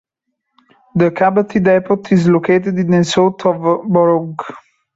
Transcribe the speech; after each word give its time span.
The 0.95 1.11
Kabaty 1.11 1.63
depot 1.63 2.01
is 2.09 2.27
located 2.27 2.75
in 2.79 2.89
the 2.89 3.03
south 3.03 3.45
of 3.45 3.61
the 3.61 3.83
borough. 3.87 4.35